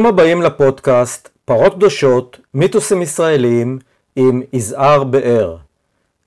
[0.00, 3.78] ברוכים הבאים לפודקאסט פרות קדושות, מיתוסים ישראליים
[4.16, 5.56] עם יזהר באר.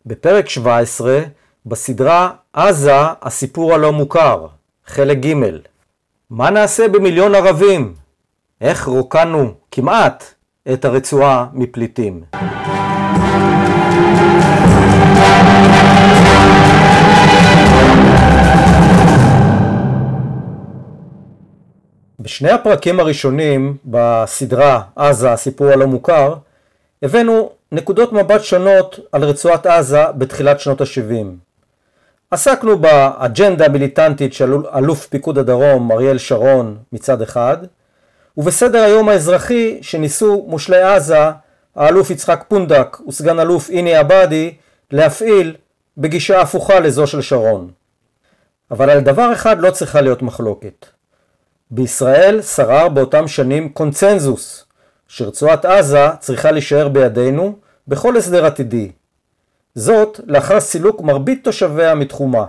[0.06, 1.20] בפרק 17,
[1.66, 4.48] בסדרה עזה, הסיפור הלא מוכר,
[4.86, 5.34] חלק ג'
[6.30, 7.94] מה נעשה במיליון ערבים?
[8.62, 10.24] איך רוקנו כמעט
[10.74, 12.24] את הרצועה מפליטים?
[22.24, 26.36] בשני הפרקים הראשונים בסדרה עזה, הסיפור הלא מוכר,
[27.04, 31.26] הבאנו נקודות מבט שונות על רצועת עזה בתחילת שנות ה-70.
[32.32, 37.58] עסקנו באג'נדה המיליטנטית של אלוף פיקוד הדרום אריאל שרון מצד אחד,
[38.38, 41.30] ובסדר היום האזרחי שניסו מושלי עזה,
[41.76, 44.54] האלוף יצחק פונדק וסגן אלוף איני עבאדי,
[44.92, 45.56] להפעיל
[45.98, 47.72] בגישה הפוכה לזו של שרון.
[48.72, 50.86] אבל על דבר אחד לא צריכה להיות מחלוקת.
[51.76, 54.66] בישראל שרר באותם שנים קונצנזוס
[55.08, 57.58] שרצועת עזה צריכה להישאר בידינו
[57.88, 58.92] בכל הסדר עתידי.
[59.76, 62.46] זאת לאחר סילוק מרבית תושביה מתחומה.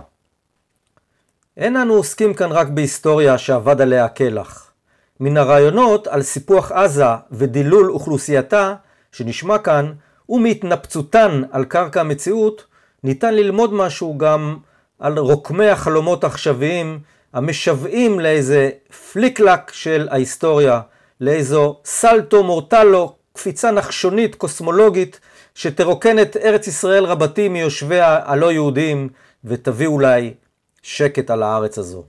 [1.57, 4.71] אין אנו עוסקים כאן רק בהיסטוריה שאבד עליה הקלח.
[5.19, 8.75] מן הרעיונות על סיפוח עזה ודילול אוכלוסייתה
[9.11, 9.93] שנשמע כאן
[10.29, 12.65] ומהתנפצותן על קרקע המציאות
[13.03, 14.57] ניתן ללמוד משהו גם
[14.99, 16.99] על רוקמי החלומות העכשוויים
[17.35, 18.69] המשוועים לאיזה
[19.11, 20.81] פליקלק של ההיסטוריה,
[21.21, 25.19] לאיזו סלטו מורטלו, קפיצה נחשונית קוסמולוגית
[25.55, 29.09] שתרוקן את ארץ ישראל רבתי מיושביה הלא יהודים
[29.43, 30.33] ותביא אולי
[30.81, 32.03] שקט על הארץ הזו.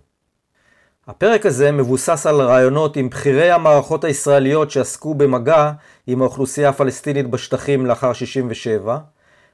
[1.07, 5.73] הפרק הזה מבוסס על רעיונות עם בכירי המערכות הישראליות שעסקו במגע
[6.07, 8.99] עם האוכלוסייה הפלסטינית בשטחים לאחר 67,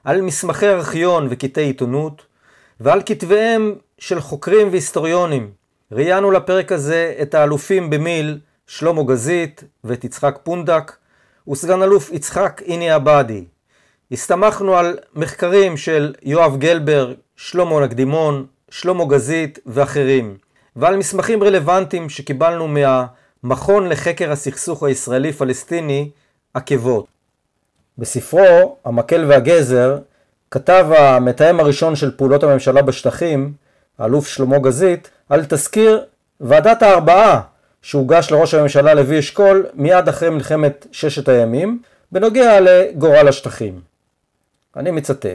[0.05, 2.23] על מסמכי ארכיון וקטעי עיתונות,
[2.81, 5.62] ועל כתביהם של חוקרים והיסטוריונים.
[5.93, 10.93] ראיינו לפרק הזה את האלופים במיל שלמה גזית ואת יצחק פונדק,
[11.49, 13.45] וסגן אלוף יצחק איני עבאדי.
[14.13, 20.37] הסתמכנו על מחקרים של יואב גלבר, שלמה נקדימון, שלמה גזית ואחרים,
[20.77, 26.11] ועל מסמכים רלוונטיים שקיבלנו מהמכון לחקר הסכסוך הישראלי-פלסטיני,
[26.55, 27.07] עקבות.
[27.99, 29.99] בספרו "המקל והגזר"
[30.51, 33.53] כתב המתאם הראשון של פעולות הממשלה בשטחים,
[33.99, 36.05] האלוף שלמה גזית, על תזכיר
[36.41, 37.41] ועדת הארבעה
[37.83, 41.83] שהוגש לראש הממשלה לוי אשכול מיד אחרי מלחמת ששת הימים,
[42.13, 43.81] בנוגע לגורל השטחים.
[44.77, 45.27] אני מצטט: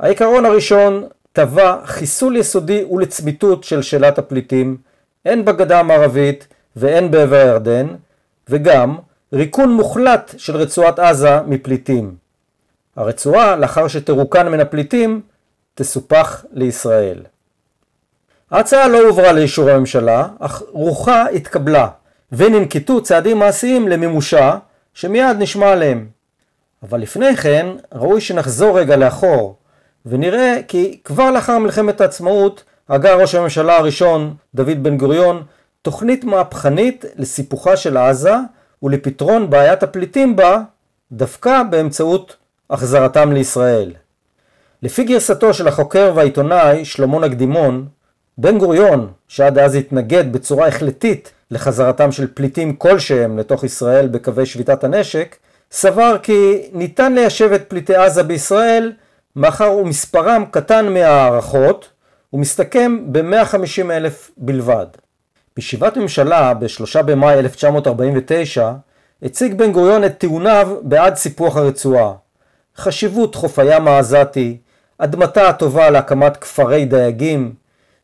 [0.00, 4.76] העיקרון הראשון טבע חיסול יסודי ולצמיתות של שאלת הפליטים,
[5.24, 6.46] הן בגדה המערבית
[6.76, 7.86] והן בעבר הירדן,
[8.48, 8.96] וגם
[9.32, 12.14] ריקון מוחלט של רצועת עזה מפליטים.
[12.96, 15.20] הרצועה, לאחר שתרוקן מן הפליטים,
[15.74, 17.18] תסופח לישראל.
[18.52, 21.88] ההצעה לא הועברה לאישור הממשלה, אך רוחה התקבלה,
[22.32, 24.56] וננקטו צעדים מעשיים למימושה,
[24.94, 26.06] שמיד נשמע עליהם.
[26.82, 29.56] אבל לפני כן, ראוי שנחזור רגע לאחור,
[30.06, 35.42] ונראה כי כבר לאחר מלחמת העצמאות, הגה ראש הממשלה הראשון, דוד בן גוריון,
[35.82, 38.34] תוכנית מהפכנית לסיפוחה של עזה
[38.82, 40.62] ולפתרון בעיית הפליטים בה,
[41.12, 42.36] דווקא באמצעות
[42.70, 43.92] החזרתם לישראל.
[44.82, 47.86] לפי גרסתו של החוקר והעיתונאי שלמה נקדימון,
[48.38, 54.84] בן גוריון, שעד אז התנגד בצורה החלטית לחזרתם של פליטים כלשהם לתוך ישראל בקווי שביתת
[54.84, 55.36] הנשק,
[55.72, 58.92] סבר כי ניתן ליישב את פליטי עזה בישראל
[59.36, 61.88] מאחר ומספרם קטן מההערכות
[62.32, 64.86] ומסתכם ב-150 אלף בלבד.
[65.56, 68.72] בישיבת ממשלה ב-3 במאי 1949
[69.22, 72.12] הציג בן גוריון את טיעוניו בעד סיפוח הרצועה.
[72.76, 74.56] חשיבות חוף הים העזתי,
[74.98, 77.61] אדמתה הטובה להקמת כפרי דייגים,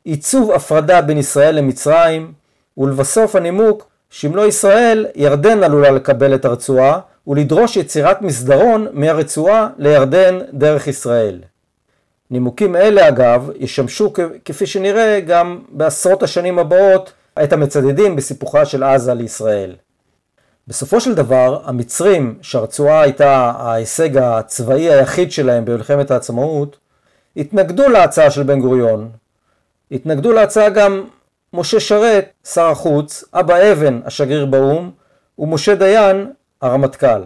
[0.09, 2.33] עיצוב הפרדה בין ישראל למצרים,
[2.79, 10.39] ולבסוף הנימוק שאם לא ישראל, ירדן עלולה לקבל את הרצועה ולדרוש יצירת מסדרון מהרצועה לירדן
[10.53, 11.41] דרך ישראל.
[12.31, 14.13] נימוקים אלה אגב ישמשו
[14.45, 17.13] כפי שנראה גם בעשרות השנים הבאות
[17.43, 19.75] את המצדדים בסיפוחה של עזה לישראל.
[20.69, 26.77] בסופו של דבר המצרים שהרצועה הייתה ההישג הצבאי היחיד שלהם במלחמת העצמאות
[27.37, 29.09] התנגדו להצעה של בן גוריון
[29.93, 31.05] התנגדו להצעה גם
[31.53, 34.91] משה שרת, שר החוץ, אבא אבן, השגריר באו"ם,
[35.39, 36.31] ומשה דיין,
[36.63, 37.23] הרמטכ"ל.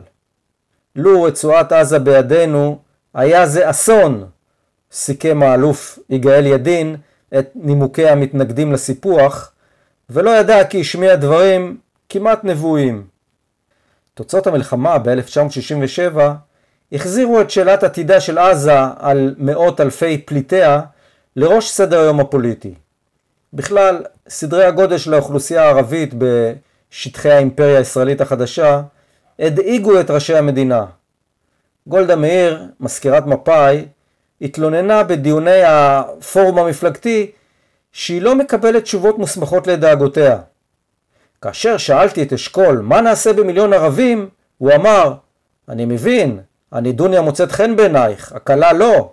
[0.97, 2.79] לו רצועת עזה בידינו,
[3.15, 4.25] היה זה אסון,
[4.93, 6.97] סיכם האלוף יגאל ידין
[7.39, 9.53] את נימוקי המתנגדים לסיפוח,
[10.11, 11.77] ולא ידע כי השמיע דברים
[12.09, 13.07] כמעט נבואיים.
[14.15, 16.21] תוצאות המלחמה ב-1967
[16.93, 20.81] החזירו את שאלת עתידה של עזה על מאות אלפי פליטיה
[21.37, 22.75] לראש סדר היום הפוליטי.
[23.53, 26.15] בכלל, סדרי הגודל של האוכלוסייה הערבית
[26.91, 28.83] שטחי האימפריה הישראלית החדשה,
[29.39, 30.85] הדאיגו את ראשי המדינה.
[31.87, 33.87] גולדה מאיר, מזכירת מפא"י,
[34.41, 37.31] התלוננה בדיוני הפורום המפלגתי
[37.93, 40.39] שהיא לא מקבלת תשובות מוסמכות לדאגותיה.
[41.43, 45.15] כאשר שאלתי את אשכול מה נעשה במיליון ערבים, הוא אמר,
[45.69, 46.41] אני מבין,
[46.73, 49.13] הנידוניה מוצאת חן בעינייך, הקלה לא.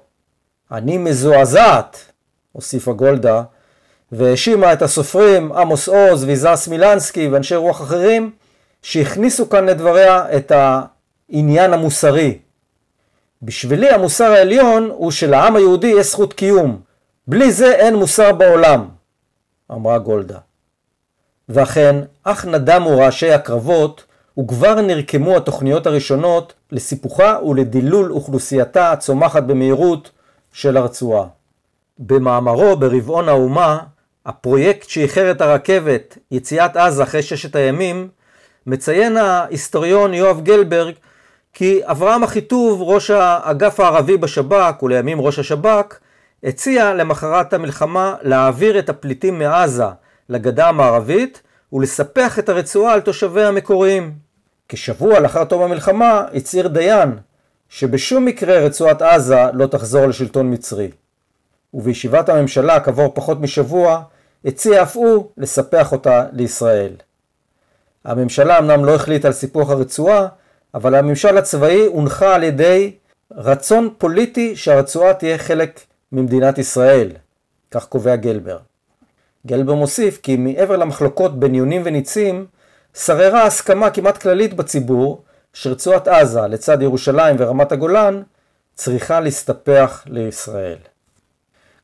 [0.71, 2.08] אני מזועזעת,
[2.51, 3.43] הוסיפה גולדה,
[4.11, 8.31] והאשימה את הסופרים עמוס עוז ויזס מילנסקי ואנשי רוח אחרים
[8.81, 12.37] שהכניסו כאן לדבריה את העניין המוסרי.
[13.41, 16.81] בשבילי המוסר העליון הוא שלעם היהודי יש זכות קיום.
[17.27, 18.87] בלי זה אין מוסר בעולם,
[19.71, 20.37] אמרה גולדה.
[21.49, 24.03] ואכן, אך נדמו רעשי הקרבות,
[24.39, 30.11] וכבר נרקמו התוכניות הראשונות לסיפוחה ולדילול אוכלוסייתה הצומחת במהירות
[30.53, 31.27] של הרצועה.
[31.99, 33.79] במאמרו ברבעון האומה,
[34.25, 38.07] הפרויקט שאיחר את הרכבת, יציאת עזה אחרי ששת הימים,
[38.67, 40.93] מציין ההיסטוריון יואב גלברג
[41.53, 45.99] כי אברהם אחיטוב, ראש האגף הערבי בשב"כ ולימים ראש השב"כ,
[46.43, 49.83] הציע למחרת המלחמה להעביר את הפליטים מעזה
[50.29, 51.41] לגדה המערבית
[51.73, 54.13] ולספח את הרצועה על תושביה המקוריים.
[54.69, 57.17] כשבוע לאחר תום המלחמה הצהיר דיין
[57.69, 60.89] שבשום מקרה רצועת עזה לא תחזור לשלטון מצרי.
[61.73, 64.01] ובישיבת הממשלה כעבור פחות משבוע
[64.45, 66.93] הציע אף הוא לספח אותה לישראל.
[68.05, 70.27] הממשלה אמנם לא החליטה על סיפוח הרצועה,
[70.73, 72.91] אבל הממשל הצבאי הונחה על ידי
[73.31, 75.79] רצון פוליטי שהרצועה תהיה חלק
[76.11, 77.11] ממדינת ישראל,
[77.71, 78.57] כך קובע גלבר.
[79.47, 82.45] גלבר מוסיף כי מעבר למחלוקות בין יונים וניצים,
[82.93, 85.23] שררה הסכמה כמעט כללית בציבור
[85.53, 88.21] שרצועת עזה לצד ירושלים ורמת הגולן
[88.75, 90.77] צריכה להסתפח לישראל.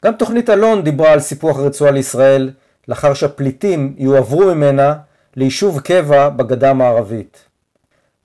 [0.05, 2.51] גם תוכנית אלון דיברה על סיפוח הרצועה לישראל
[2.87, 4.95] לאחר שהפליטים יועברו ממנה
[5.35, 7.45] ליישוב קבע בגדה המערבית.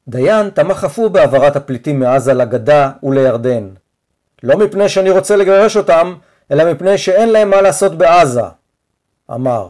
[0.09, 3.69] דיין תמך אף הוא בהעברת הפליטים מעזה לגדה ולירדן.
[4.43, 6.15] לא מפני שאני רוצה לגרש אותם,
[6.51, 8.43] אלא מפני שאין להם מה לעשות בעזה,
[9.31, 9.69] אמר.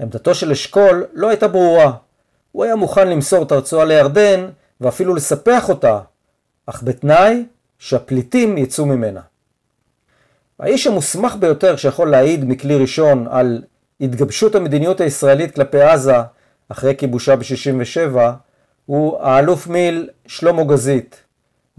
[0.00, 1.92] עמדתו של אשכול לא הייתה ברורה.
[2.52, 4.48] הוא היה מוכן למסור את הרצועה לירדן
[4.80, 6.00] ואפילו לספח אותה,
[6.66, 7.44] אך בתנאי
[7.78, 9.20] שהפליטים יצאו ממנה.
[10.60, 13.62] האיש המוסמך ביותר שיכול להעיד מכלי ראשון על
[14.00, 16.16] התגבשות המדיניות הישראלית כלפי עזה
[16.68, 18.18] אחרי כיבושה ב-67
[18.86, 21.24] הוא האלוף מיל שלמה גזית.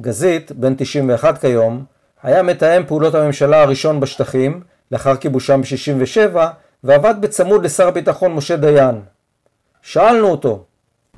[0.02, 1.86] גזית, בן 91 כיום,
[2.24, 4.62] היה מתאם פעולות הממשלה הראשון בשטחים
[4.92, 6.36] לאחר כיבושם ב-67
[6.84, 9.02] ועבד בצמוד לשר הביטחון משה דיין.
[9.82, 10.64] שאלנו אותו,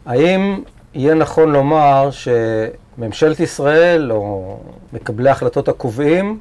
[0.05, 4.57] האם יהיה נכון לומר שממשלת ישראל או
[4.93, 6.39] מקבלי ההחלטות הקובעים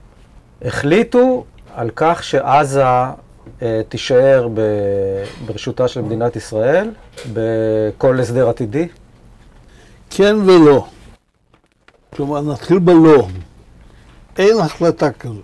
[0.64, 2.84] החליטו על כך שעזה
[3.62, 4.48] אה, תישאר
[5.46, 6.90] ברשותה של מדינת ישראל
[7.32, 8.88] בכל הסדר עתידי?
[10.10, 10.86] כן ולא.
[12.16, 13.26] כלומר, נתחיל בלא.
[14.38, 15.40] אין החלטה כזו.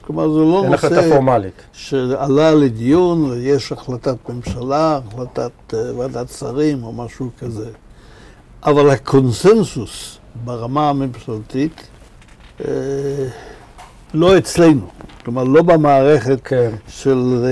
[0.00, 0.86] כלומר, זה לא אין נושא...
[0.86, 1.62] החלטה פורמלית.
[1.72, 7.70] שעלה לדיון ויש החלטת ממשלה, החלטת uh, ועדת שרים או משהו כזה.
[8.62, 11.88] אבל הקונסנזוס ברמה הממשלתית
[12.58, 12.64] uh,
[14.16, 14.86] לא אצלנו.
[15.24, 16.70] כלומר, לא במערכת כן.
[16.88, 17.44] של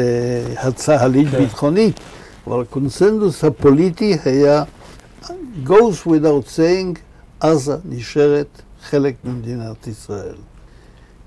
[0.56, 2.02] uh, הצה"לית-ביטחונית, כן.
[2.50, 4.62] אבל הקונסנזוס הפוליטי היה
[5.66, 6.98] goes without saying,
[7.40, 10.34] עזה נשארת חלק ממדינת ישראל.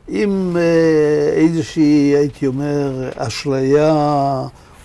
[0.07, 3.93] עם אה, איזושהי, הייתי אומר, אשליה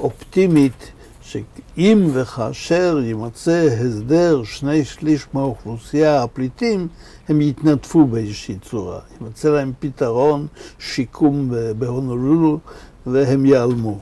[0.00, 0.92] אופטימית,
[1.32, 6.88] שאם וכאשר יימצא הסדר שני שליש מהאוכלוסייה, הפליטים,
[7.28, 8.98] הם יתנדפו באיזושהי צורה.
[9.20, 10.46] יימצא להם פתרון,
[10.78, 12.58] שיקום בהונולולו,
[13.06, 13.98] והם ייעלמו.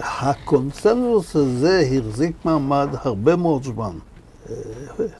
[0.00, 3.92] והקונצנזוס הזה החזיק מעמד הרבה מאוד זמן.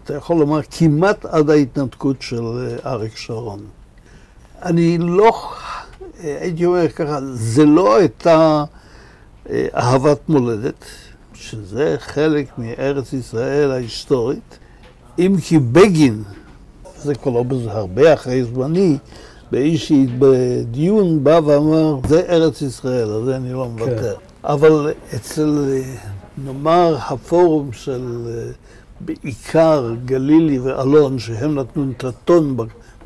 [0.05, 2.43] אתה יכול לומר כמעט עד ההתנתקות של
[2.87, 3.61] אריק שרון.
[4.63, 5.53] אני לא,
[6.23, 8.65] הייתי אומר ככה, זה לא הייתה
[9.77, 10.85] אהבת מולדת,
[11.35, 14.59] שזה חלק מארץ ישראל ההיסטורית,
[15.19, 16.23] אם כי בגין,
[16.99, 18.99] זה כבר לא בזה הרבה אחרי זמני,
[19.51, 20.07] באיזשהי
[20.71, 24.15] דיון בא ואמר, זה ארץ ישראל, על זה אני לא מוותר.
[24.15, 24.21] כן.
[24.45, 25.81] אבל אצל,
[26.45, 28.03] נאמר, הפורום של
[29.01, 32.57] בעיקר גלילי ואלון, שהם נתנו את הטון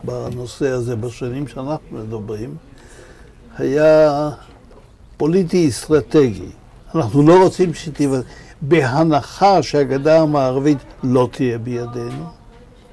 [0.05, 2.55] בנושא הזה בשנים שאנחנו מדברים,
[3.59, 4.31] היה
[5.23, 6.49] פוליטי-אסטרטגי.
[6.95, 8.09] אנחנו לא רוצים שתהיה,
[8.63, 12.25] בהנחה שהגדה המערבית לא תהיה בידינו,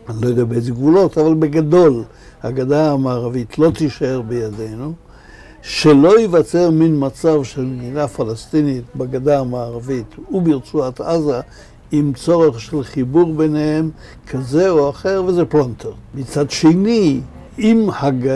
[0.09, 2.03] אני לא יודע באיזה גבולות, אבל בגדול
[2.43, 4.93] הגדה המערבית לא תישאר בידינו,
[5.61, 11.39] שלא ייווצר מין מצב של מדינה פלסטינית בגדה המערבית וברצועת עזה
[11.91, 13.89] עם צורך של חיבור ביניהם
[14.27, 15.91] כזה או אחר, וזה פלונטר.
[16.15, 17.21] מצד שני,
[17.59, 18.29] אם הג...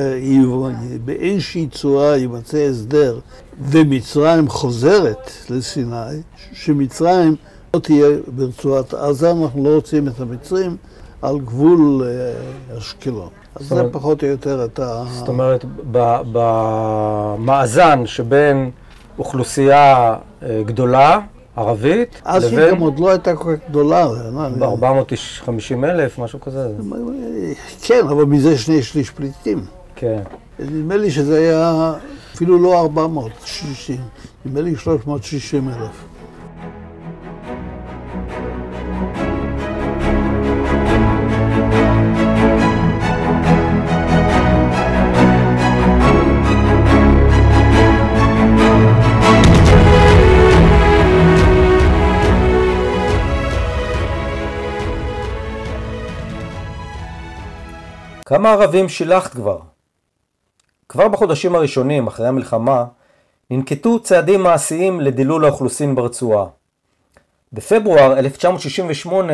[1.05, 3.19] באיזושהי צורה יימצא הסדר
[3.61, 6.21] ומצרים חוזרת לסיני,
[6.53, 7.35] שמצרים
[7.73, 10.77] לא תהיה ברצועת עזה, אנחנו לא רוצים את המצרים
[11.21, 13.29] על גבול אה, אשקלון.
[13.55, 15.03] אז זה פחות או יותר את ה...
[15.11, 15.65] זאת אומרת,
[16.31, 18.71] במאזן שבין
[19.19, 21.19] אוכלוסייה אה, גדולה,
[21.55, 24.07] ערבית, אז היא גם עוד לא הייתה כל כך גדולה.
[24.59, 26.67] ב-450 אלף, משהו כזה.
[27.81, 29.65] כן, אבל מזה שני שליש פליטים.
[29.95, 30.21] כן.
[30.59, 31.93] נדמה לי שזה היה
[32.35, 33.97] אפילו לא 460,
[34.45, 36.12] נדמה לי 360 אלף.
[58.25, 59.59] כמה ערבים שילחת כבר?
[60.89, 62.85] כבר בחודשים הראשונים אחרי המלחמה
[63.49, 66.45] ננקטו צעדים מעשיים לדילול האוכלוסין ברצועה.
[67.53, 69.33] בפברואר 1968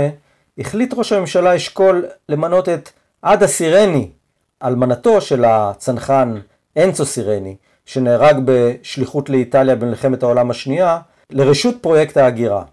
[0.58, 2.90] החליט ראש הממשלה אשכול למנות את
[3.22, 4.10] עדה סירני,
[4.64, 6.40] אלמנתו של הצנחן
[6.78, 7.56] אנצו סירני,
[7.86, 12.64] שנהרג בשליחות לאיטליה במלחמת העולם השנייה, לרשות פרויקט ההגירה.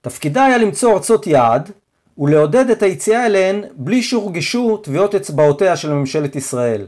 [0.00, 1.70] תפקידה היה למצוא ארצות יעד
[2.18, 6.86] ולעודד את היציאה אליהן בלי שהורגשו טביעות אצבעותיה של ממשלת ישראל.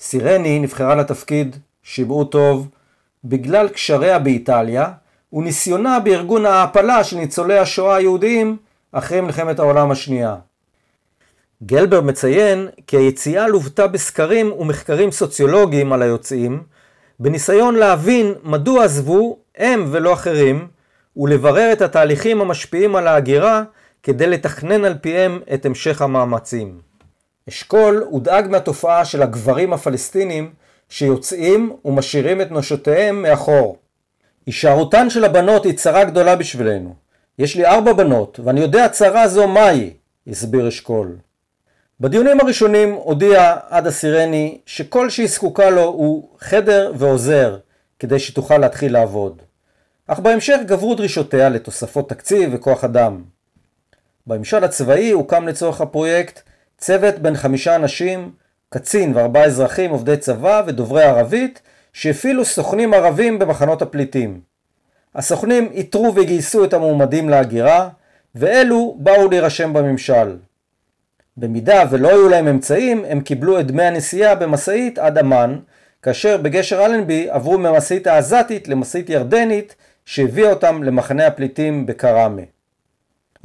[0.00, 2.68] סירני נבחרה לתפקיד, שיבעו טוב,
[3.24, 4.92] בגלל קשריה באיטליה
[5.32, 8.56] וניסיונה בארגון ההעפלה של ניצולי השואה היהודיים
[8.92, 10.36] אחרי מלחמת העולם השנייה.
[11.62, 16.62] גלבר מציין כי היציאה לוותה בסקרים ומחקרים סוציולוגיים על היוצאים,
[17.20, 20.68] בניסיון להבין מדוע עזבו הם ולא אחרים,
[21.16, 23.62] ולברר את התהליכים המשפיעים על ההגירה
[24.04, 26.80] כדי לתכנן על פיהם את המשך המאמצים.
[27.48, 30.52] אשכול הודאג מהתופעה של הגברים הפלסטינים
[30.88, 33.76] שיוצאים ומשאירים את נשותיהם מאחור.
[34.46, 36.94] הישארותן של הבנות היא צרה גדולה בשבילנו.
[37.38, 39.90] יש לי ארבע בנות, ואני יודע צרה זו מהי,
[40.26, 41.16] הסביר אשכול.
[42.00, 47.58] בדיונים הראשונים הודיע עדה סירני שכל שהיא זקוקה לו הוא חדר ועוזר
[47.98, 49.42] כדי שתוכל להתחיל לעבוד.
[50.06, 53.33] אך בהמשך גברו דרישותיה לתוספות תקציב וכוח אדם.
[54.26, 56.42] בממשל הצבאי הוקם לצורך הפרויקט
[56.78, 58.30] צוות בין חמישה אנשים,
[58.68, 61.62] קצין וארבעה אזרחים עובדי צבא ודוברי ערבית,
[61.92, 64.40] שהפעילו סוכנים ערבים במחנות הפליטים.
[65.14, 67.88] הסוכנים איתרו וגייסו את המועמדים להגירה,
[68.34, 70.36] ואלו באו להירשם בממשל.
[71.36, 75.58] במידה ולא היו להם אמצעים, הם קיבלו את דמי הנסיעה במשאית עד אמ"ן,
[76.02, 82.42] כאשר בגשר אלנבי עברו ממשאית העזתית למשאית ירדנית, שהביאה אותם למחנה הפליטים בקראמה.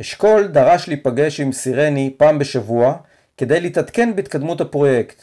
[0.01, 2.95] אשכול דרש להיפגש עם סירני פעם בשבוע
[3.37, 5.21] כדי להתעדכן בהתקדמות הפרויקט.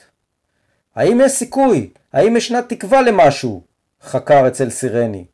[0.95, 1.91] האם יש סיכוי?
[2.13, 3.63] האם ישנה תקווה למשהו?
[4.03, 5.25] חקר אצל סירני.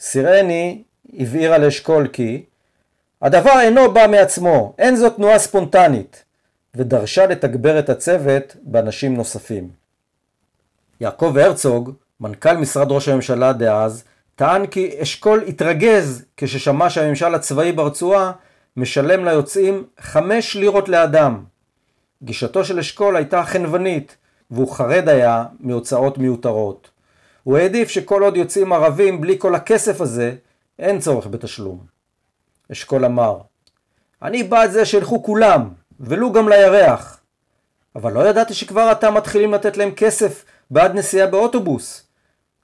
[0.00, 0.82] סירני
[1.18, 2.44] הבהירה לאשכול כי
[3.22, 6.24] הדבר אינו בא מעצמו, אין זו תנועה ספונטנית,
[6.74, 9.68] ודרשה לתגבר את הצוות באנשים נוספים.
[11.00, 14.04] יעקב הרצוג, מנכ"ל משרד ראש הממשלה דאז,
[14.34, 18.32] טען כי אשכול התרגז כששמע שהממשל הצבאי ברצועה
[18.76, 21.44] משלם ליוצאים חמש לירות לאדם.
[22.22, 24.16] גישתו של אשכול הייתה חנוונית,
[24.50, 26.90] והוא חרד היה מהוצאות מיותרות.
[27.42, 30.34] הוא העדיף שכל עוד יוצאים ערבים בלי כל הכסף הזה,
[30.78, 31.78] אין צורך בתשלום.
[32.72, 33.38] אשכול אמר,
[34.22, 35.68] אני בעד זה שילכו כולם,
[36.00, 37.20] ולו גם לירח.
[37.96, 42.06] אבל לא ידעתי שכבר עתה מתחילים לתת להם כסף בעד נסיעה באוטובוס.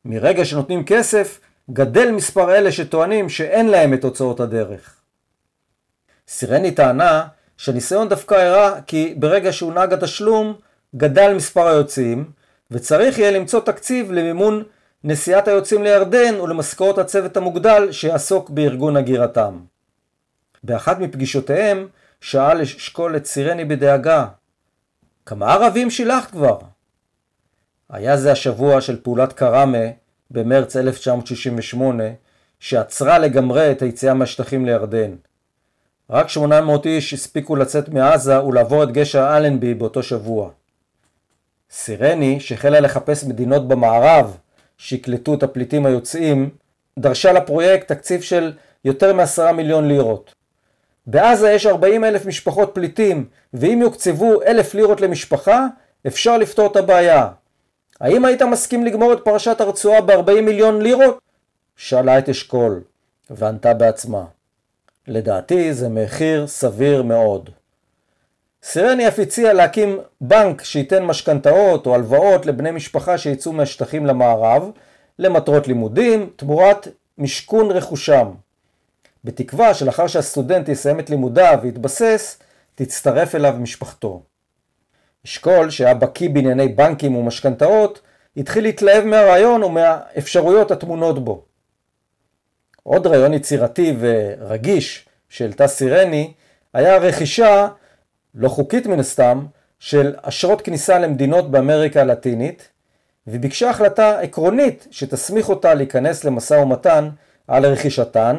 [0.05, 1.41] מרגע שנותנים כסף,
[1.71, 5.02] גדל מספר אלה שטוענים שאין להם את הוצאות הדרך.
[6.33, 10.55] סירני טענה שהניסיון דווקא הראה כי ברגע שהונהג התשלום
[10.97, 12.31] גדל מספר היוצאים
[12.71, 14.63] וצריך יהיה למצוא תקציב למימון
[15.05, 19.59] נסיעת היוצאים לירדן ולמשכורת הצוות המוגדל שיעסוק בארגון הגירתם.
[20.65, 21.89] באחת מפגישותיהם
[22.21, 24.27] שאל אשכול את סירני בדאגה
[25.27, 26.59] כמה ערבים שילחת כבר?
[27.91, 29.87] היה זה השבוע של פעולת קראמה
[30.31, 32.05] במרץ 1968
[32.61, 35.15] שעצרה לגמרי את היציאה מהשטחים לירדן.
[36.13, 40.51] רק 800 איש הספיקו לצאת מעזה ולעבור את גשר אלנבי באותו שבוע.
[41.71, 44.37] סירני, שהחלה לחפש מדינות במערב
[44.79, 46.51] שיקלטו את הפליטים היוצאים,
[46.99, 48.53] דרשה לפרויקט תקציב של
[48.85, 50.35] יותר מ-10 מיליון לירות.
[51.07, 55.67] בעזה יש 40 אלף משפחות פליטים, ואם יוקצבו אלף לירות למשפחה,
[56.07, 57.29] אפשר לפתור את הבעיה.
[58.01, 61.19] האם היית מסכים לגמור את פרשת הרצועה ב-40 מיליון לירות?
[61.77, 62.81] שאלה את אשכול,
[63.31, 64.25] וענתה בעצמה.
[65.09, 67.51] לדעתי זה מחיר סביר מאוד.
[68.63, 74.71] סירני אף הציע להקים בנק שייתן משכנתאות או הלוואות לבני משפחה שיצאו מהשטחים למערב
[75.19, 78.27] למטרות לימודים תמורת משכון רכושם.
[79.25, 82.39] בתקווה שלאחר שהסטודנט יסיים את לימודיו ויתבסס,
[82.75, 84.23] תצטרף אליו משפחתו.
[85.27, 88.01] אשכול, שהיה בקיא בענייני בנקים ומשכנתאות,
[88.37, 91.45] התחיל להתלהב מהרעיון ומהאפשרויות הטמונות בו.
[92.83, 96.33] עוד רעיון יצירתי ורגיש שהעלתה סירני
[96.75, 97.69] היה רכישה,
[98.35, 99.47] לא חוקית מן הסתם,
[99.79, 102.69] של אשרות כניסה למדינות באמריקה הלטינית,
[103.27, 107.09] וביקשה החלטה עקרונית שתסמיך אותה להיכנס למשא ומתן
[107.49, 108.37] על רכישתן,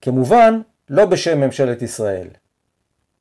[0.00, 0.60] כמובן
[0.90, 2.28] לא בשם ממשלת ישראל.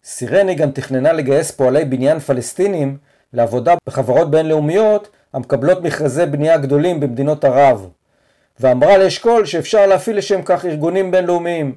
[0.03, 2.97] סירני גם תכננה לגייס פועלי בניין פלסטינים
[3.33, 7.89] לעבודה בחברות בינלאומיות המקבלות מכרזי בנייה גדולים במדינות ערב,
[8.61, 11.75] ואמרה לאשכול שאפשר להפעיל לשם כך ארגונים בינלאומיים.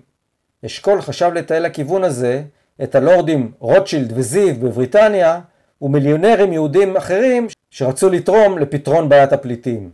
[0.67, 2.43] אשכול חשב לתעל לכיוון הזה
[2.83, 5.41] את הלורדים רוטשילד וזיו בבריטניה
[5.83, 9.91] ומיליונרים יהודים אחרים שרצו לתרום לפתרון בעיית הפליטים.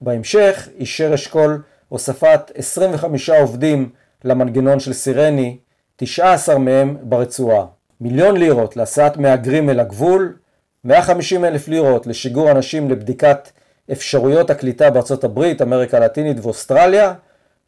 [0.00, 3.90] בהמשך אישר אשכול הוספת 25 עובדים
[4.24, 5.58] למנגנון של סירני,
[5.96, 7.66] 19 מהם ברצועה.
[8.00, 10.36] מיליון לירות להסעת מהגרים אל הגבול,
[10.84, 13.50] 150 אלף לירות לשיגור אנשים לבדיקת
[13.92, 17.14] אפשרויות הקליטה בארצות הברית, אמריקה הלטינית ואוסטרליה,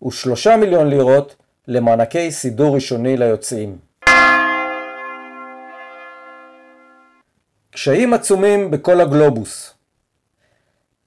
[0.06, 1.36] ושלושה מיליון לירות
[1.68, 3.78] למענקי סידור ראשוני ליוצאים.
[7.70, 9.74] קשיים עצומים בכל הגלובוס.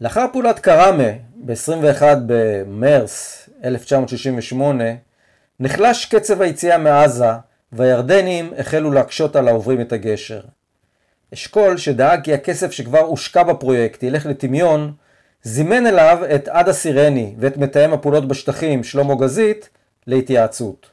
[0.01, 4.83] לאחר פעולת קראמה ב-21 במרס 1968,
[5.59, 7.31] נחלש קצב היציאה מעזה
[7.71, 10.41] והירדנים החלו להקשות על העוברים את הגשר.
[11.33, 14.93] אשכול, שדאג כי הכסף שכבר הושקע בפרויקט ילך לטמיון,
[15.43, 19.69] זימן אליו את עדה סירני ואת מתאם הפעולות בשטחים, שלמה גזית,
[20.07, 20.87] להתייעצות.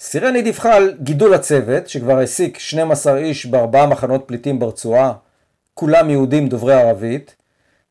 [0.00, 5.12] סירני דיווחה על גידול הצוות, שכבר העסיק 12 איש בארבעה מחנות פליטים ברצועה,
[5.74, 7.36] כולם יהודים דוברי ערבית,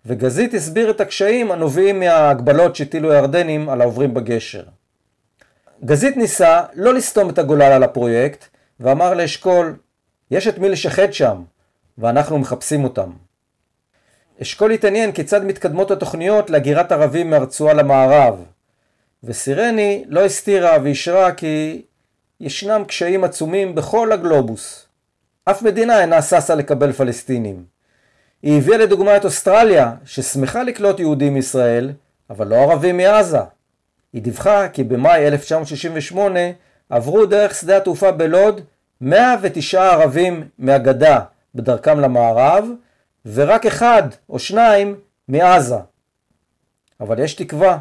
[0.06, 4.64] וגזית הסביר את הקשיים הנובעים מההגבלות שהטילו הירדנים על העוברים בגשר.
[5.86, 8.46] גזית ניסה לא לסתום את הגולל על הפרויקט,
[8.80, 9.76] ואמר לאשכול,
[10.32, 11.42] יש את מי לשחד שם,
[11.98, 13.25] ואנחנו מחפשים אותם.
[14.42, 18.44] אשכול התעניין כיצד מתקדמות התוכניות להגירת ערבים מהרצועה למערב,
[19.24, 21.82] וסירני לא הסתירה ואישרה כי
[22.40, 24.88] ישנם קשיים עצומים בכל הגלובוס.
[25.46, 27.64] אף מדינה אינה ששה לקבל פלסטינים.
[28.44, 31.92] היא הביאה לדוגמה את אוסטרליה, ששמחה לקלוט יהודים מישראל,
[32.30, 33.40] אבל לא ערבים מעזה.
[34.14, 36.40] היא דיווחה כי במאי 1968
[36.90, 38.62] עברו דרך שדה התעופה בלוד
[39.02, 41.20] 109 ערבים מהגדה
[41.56, 42.66] בדרכם למערב,
[43.34, 44.96] ורק אחד או שניים
[45.28, 45.76] מעזה.
[47.00, 47.78] אבל יש תקווה.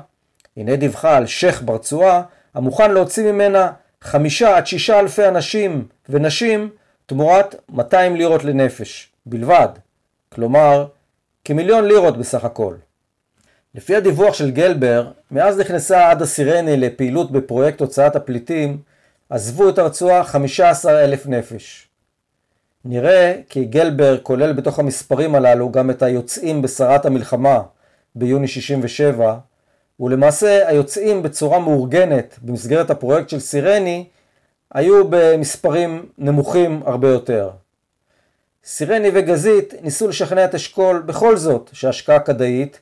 [0.57, 2.23] הנה דיווחה על שייח' ברצועה
[2.55, 6.71] המוכן להוציא ממנה חמישה עד שישה אלפי אנשים ונשים
[7.07, 9.69] תמורת 200 לירות לנפש בלבד,
[10.29, 10.87] כלומר
[11.45, 12.75] כמיליון לירות בסך הכל.
[13.75, 18.79] לפי הדיווח של גלבר, מאז נכנסה עדה סירני לפעילות בפרויקט הוצאת הפליטים,
[19.31, 21.89] עזבו את הרצועה 15 אלף נפש.
[22.85, 27.61] נראה כי גלבר כולל בתוך המספרים הללו גם את היוצאים בסערת המלחמה
[28.15, 29.37] ביוני 67,
[30.01, 34.05] ולמעשה היוצאים בצורה מאורגנת במסגרת הפרויקט של סירני
[34.75, 37.51] היו במספרים נמוכים הרבה יותר.
[38.65, 42.81] סירני וגזית ניסו לשכנע את אשכול בכל זאת שהשקעה כדאית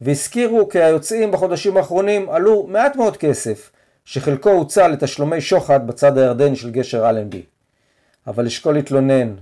[0.00, 3.70] והזכירו כי היוצאים בחודשים האחרונים עלו מעט מאוד כסף
[4.04, 7.42] שחלקו הוצא לתשלומי שוחד בצד הירדני של גשר אלנבי.
[8.26, 9.34] אבל אשכול התלונן.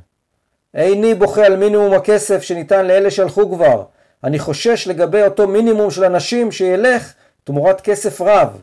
[0.75, 3.85] איני בוכה על מינימום הכסף שניתן לאלה שהלכו כבר.
[4.25, 7.13] אני חושש לגבי אותו מינימום של אנשים שילך
[7.45, 8.61] תמורת כסף רב.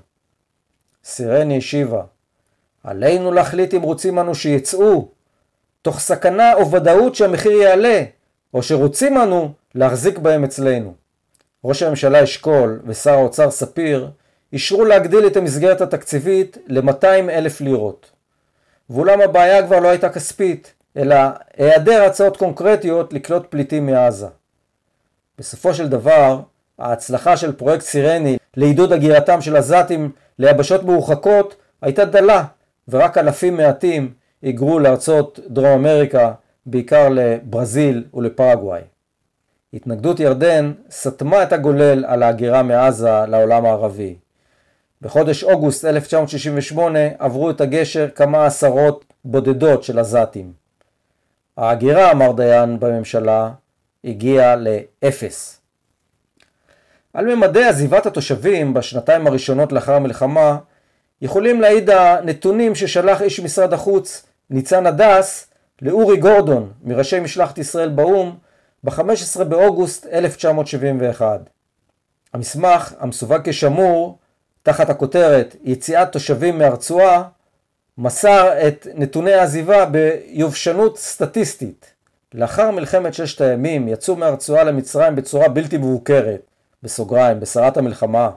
[1.04, 2.04] סירני השיבה,
[2.84, 5.08] עלינו להחליט אם רוצים אנו שיצאו,
[5.82, 8.04] תוך סכנה או ודאות שהמחיר יעלה,
[8.54, 10.94] או שרוצים אנו להחזיק בהם אצלנו.
[11.66, 14.10] ראש הממשלה אשכול ושר האוצר ספיר
[14.54, 18.12] אישרו להגדיל את המסגרת התקציבית ל-200 אלף לירות.
[18.90, 21.16] ואולם הבעיה כבר לא הייתה כספית, אלא
[21.58, 24.28] היעדר הצעות קונקרטיות לקלוט פליטים מעזה.
[25.38, 26.40] בסופו של דבר,
[26.80, 32.44] ההצלחה של פרויקט סירני לעידוד הגירתם של עזתים ליבשות מרוחקות הייתה דלה,
[32.88, 36.32] ורק אלפים מעטים היגרו לארצות דרום אמריקה,
[36.66, 38.82] בעיקר לברזיל ולפרגוואי.
[39.74, 44.16] התנגדות ירדן סתמה את הגולל על ההגירה מעזה לעולם הערבי.
[45.06, 50.54] בחודש אוגוסט 1968 עברו את הגשר כמה עשרות בודדות של עזתים.
[51.58, 53.52] ההגירה, אמר דיין בממשלה,
[54.04, 55.62] הגיעה לאפס.
[57.14, 60.58] על ממדי עזיבת התושבים בשנתיים הראשונות לאחר המלחמה
[61.22, 65.48] יכולים להעיד הנתונים ששלח איש משרד החוץ ניצן הדס
[65.82, 68.36] לאורי גורדון מראשי משלחת ישראל באו"ם
[68.84, 71.40] ב-15 באוגוסט 1971.
[72.34, 74.18] המסמך המסווג כשמור
[74.66, 77.24] תחת הכותרת יציאת תושבים מהרצועה
[77.98, 81.94] מסר את נתוני העזיבה ביובשנות סטטיסטית.
[82.34, 86.42] לאחר מלחמת ששת הימים יצאו מהרצועה למצרים בצורה בלתי מבוקרת,
[86.84, 88.30] בסוגריים, בסערת המלחמה,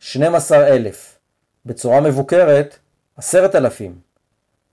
[0.00, 1.18] 12,000,
[1.66, 2.78] בצורה מבוקרת,
[3.16, 3.98] 10,000.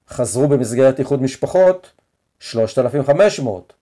[0.10, 1.92] חזרו במסגרת איחוד משפחות,
[2.40, 3.74] 3,500.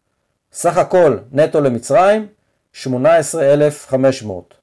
[0.54, 2.28] סך הכל נטו למצרים,
[2.74, 4.54] 18,500.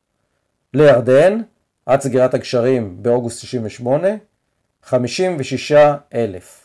[0.75, 1.41] לירדן,
[1.87, 4.09] עד סגירת הגשרים באוגוסט 68,
[4.83, 6.61] 56,000.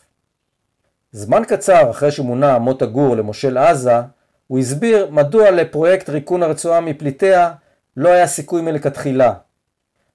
[1.12, 4.00] זמן קצר אחרי שמונה מוטה גור למושל עזה,
[4.46, 7.52] הוא הסביר מדוע לפרויקט ריקון הרצועה מפליטיה
[7.96, 9.32] לא היה סיכוי מלכתחילה.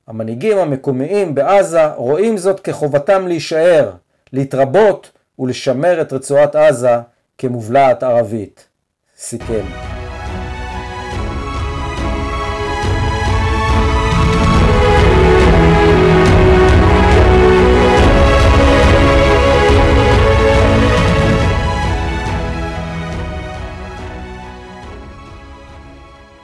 [0.08, 3.92] המנהיגים המקומיים בעזה רואים זאת כחובתם להישאר,
[4.34, 6.98] להתרבות ולשמר את רצועת עזה
[7.38, 8.68] כמובלעת ערבית.
[9.18, 9.66] סיכם.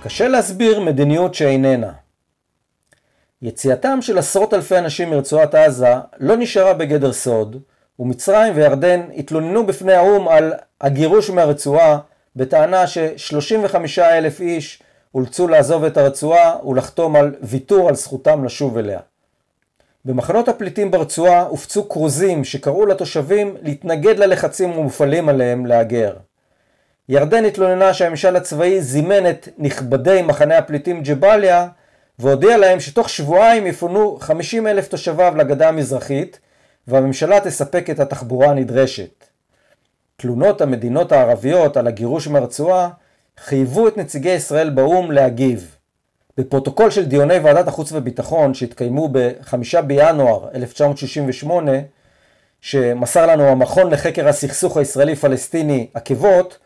[0.03, 1.91] קשה להסביר מדיניות שאיננה.
[3.41, 7.57] יציאתם של עשרות אלפי אנשים מרצועת עזה לא נשארה בגדר סוד,
[7.99, 11.99] ומצרים וירדן התלוננו בפני האו"ם על הגירוש מהרצועה
[12.35, 14.83] בטענה ש-35 אלף איש
[15.15, 18.99] אולצו לעזוב את הרצועה ולחתום על ויתור על זכותם לשוב אליה.
[20.05, 26.13] במחנות הפליטים ברצועה הופצו כרוזים שקראו לתושבים להתנגד ללחצים המופעלים עליהם להגר.
[27.09, 31.67] ירדן התלוננה שהממשל הצבאי זימן את נכבדי מחנה הפליטים ג'באליה
[32.19, 36.39] והודיע להם שתוך שבועיים יפונו 50 אלף תושביו לגדה המזרחית
[36.87, 39.25] והממשלה תספק את התחבורה הנדרשת.
[40.17, 42.89] תלונות המדינות הערביות על הגירוש מהרצועה
[43.37, 45.75] חייבו את נציגי ישראל באו"ם להגיב.
[46.37, 51.71] בפרוטוקול של דיוני ועדת החוץ והביטחון שהתקיימו ב-5 בינואר 1968,
[52.61, 56.57] שמסר לנו המכון לחקר הסכסוך הישראלי-פלסטיני עקבות,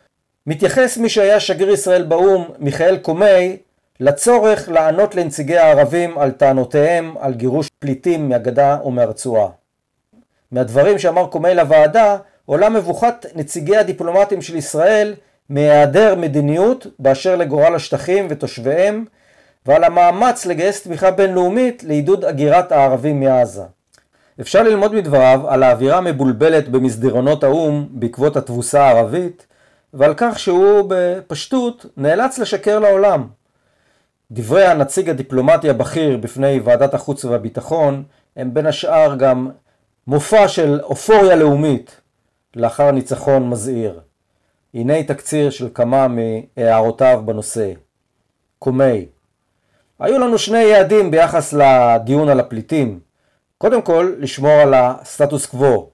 [0.47, 3.57] מתייחס מי שהיה שגריר ישראל באו"ם, מיכאל קומי,
[3.99, 9.47] לצורך לענות לנציגי הערבים על טענותיהם על גירוש פליטים מהגדה ומהרצועה.
[10.51, 15.13] מהדברים שאמר קומי לוועדה, עולה מבוכת נציגי הדיפלומטים של ישראל
[15.49, 19.05] מהיעדר מדיניות באשר לגורל השטחים ותושביהם,
[19.65, 23.63] ועל המאמץ לגייס תמיכה בינלאומית לעידוד הגירת הערבים מעזה.
[24.41, 29.45] אפשר ללמוד מדבריו על האווירה המבולבלת במסדרונות האו"ם בעקבות התבוסה הערבית,
[29.95, 33.27] ועל כך שהוא בפשטות נאלץ לשקר לעולם.
[34.31, 38.03] דברי הנציג הדיפלומטי הבכיר בפני ועדת החוץ והביטחון
[38.35, 39.49] הם בין השאר גם
[40.07, 42.01] מופע של אופוריה לאומית
[42.55, 43.99] לאחר ניצחון מזהיר.
[44.73, 47.71] הנה תקציר של כמה מהערותיו בנושא.
[48.59, 49.05] קומי
[49.99, 52.99] היו לנו שני יעדים ביחס לדיון על הפליטים.
[53.57, 55.89] קודם כל, לשמור על הסטטוס קוו,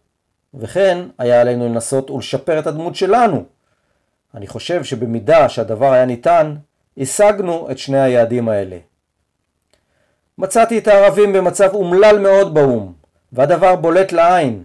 [0.54, 3.44] וכן היה עלינו לנסות ולשפר את הדמות שלנו.
[4.36, 6.56] אני חושב שבמידה שהדבר היה ניתן,
[6.98, 8.78] השגנו את שני היעדים האלה.
[10.38, 12.94] מצאתי את הערבים במצב אומלל מאוד באו"ם,
[13.34, 14.64] והדבר בולט לעין.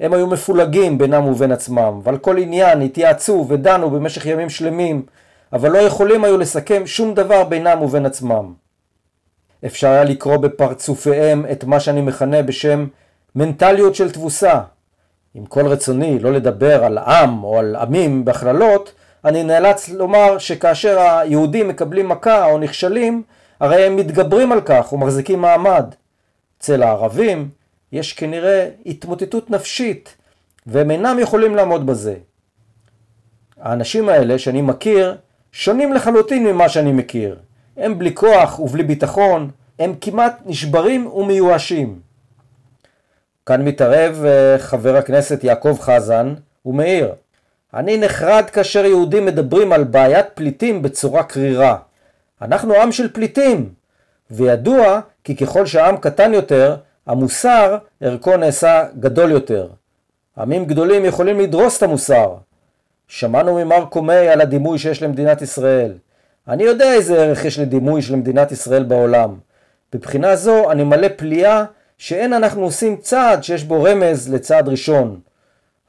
[0.00, 5.06] הם היו מפולגים בינם ובין עצמם, ועל כל עניין התייעצו ודנו במשך ימים שלמים,
[5.52, 8.54] אבל לא יכולים היו לסכם שום דבר בינם ובין עצמם.
[9.66, 12.86] אפשר היה לקרוא בפרצופיהם את מה שאני מכנה בשם
[13.34, 14.60] מנטליות של תבוסה.
[15.34, 18.92] עם כל רצוני לא לדבר על עם או על עמים בהכללות,
[19.24, 23.22] אני נאלץ לומר שכאשר היהודים מקבלים מכה או נכשלים,
[23.60, 25.94] הרי הם מתגברים על כך ומחזיקים מעמד.
[26.58, 27.48] אצל הערבים
[27.92, 30.14] יש כנראה התמוטטות נפשית,
[30.66, 32.14] והם אינם יכולים לעמוד בזה.
[33.60, 35.16] האנשים האלה שאני מכיר,
[35.52, 37.36] שונים לחלוטין ממה שאני מכיר.
[37.76, 41.98] הם בלי כוח ובלי ביטחון, הם כמעט נשברים ומיואשים.
[43.46, 46.34] כאן מתערב אה, חבר הכנסת יעקב חזן
[46.66, 47.12] ומאיר.
[47.74, 51.76] אני נחרד כאשר יהודים מדברים על בעיית פליטים בצורה קרירה.
[52.42, 53.68] אנחנו עם של פליטים,
[54.30, 56.76] וידוע כי ככל שהעם קטן יותר,
[57.06, 59.68] המוסר ערכו נעשה גדול יותר.
[60.38, 62.34] עמים גדולים יכולים לדרוס את המוסר.
[63.08, 65.92] שמענו ממר קומי על הדימוי שיש למדינת ישראל.
[66.48, 69.34] אני יודע איזה ערך יש לדימוי של מדינת ישראל בעולם.
[69.92, 71.64] בבחינה זו אני מלא פליאה
[71.98, 75.20] שאין אנחנו עושים צעד שיש בו רמז לצעד ראשון.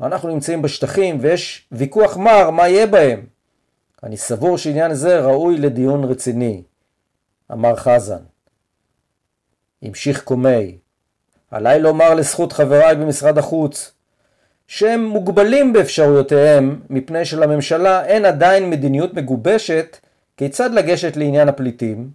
[0.01, 3.25] אנחנו נמצאים בשטחים ויש ויכוח מר מה יהיה בהם.
[4.03, 6.63] אני סבור שעניין זה ראוי לדיון רציני.
[7.51, 8.21] אמר חזן.
[9.81, 10.77] המשיך קומי,
[11.51, 13.91] עליי לומר לזכות חבריי במשרד החוץ,
[14.67, 19.97] שהם מוגבלים באפשרויותיהם מפני שלממשלה אין עדיין מדיניות מגובשת
[20.37, 22.09] כיצד לגשת לעניין הפליטים,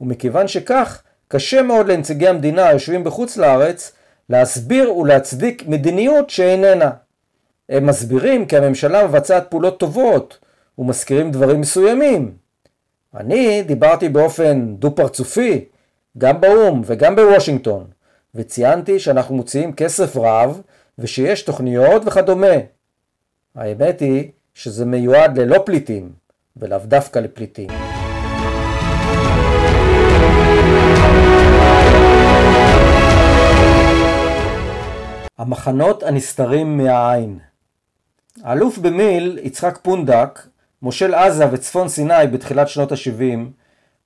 [0.00, 3.92] ומכיוון שכך קשה מאוד לנציגי המדינה היושבים בחוץ לארץ
[4.28, 6.90] להסביר ולהצדיק מדיניות שאיננה.
[7.70, 10.38] הם מסבירים כי הממשלה מבצעת פעולות טובות
[10.78, 12.34] ומזכירים דברים מסוימים.
[13.16, 15.64] אני דיברתי באופן דו-פרצופי,
[16.18, 17.86] גם באו"ם וגם בוושינגטון,
[18.34, 20.60] וציינתי שאנחנו מוציאים כסף רב
[20.98, 22.56] ושיש תוכניות וכדומה.
[23.54, 26.12] האמת היא שזה מיועד ללא פליטים,
[26.56, 27.68] ולאו דווקא לפליטים.
[35.38, 37.38] המחנות הנסתרים מהעין
[38.44, 40.40] האלוף במיל יצחק פונדק,
[40.82, 43.38] מושל עזה וצפון סיני בתחילת שנות ה-70,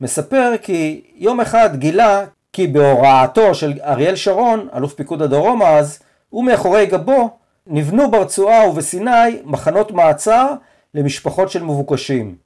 [0.00, 5.98] מספר כי יום אחד גילה כי בהוראתו של אריאל שרון, אלוף פיקוד הדרום אז,
[6.32, 7.30] ומאחורי גבו,
[7.66, 10.54] נבנו ברצועה ובסיני מחנות מעצר
[10.94, 12.36] למשפחות של מבוקשים.